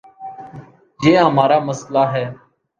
یہ 0.99 1.15
ہمار 1.25 1.51
امسئلہ 1.57 2.03
ہے۔ 2.13 2.25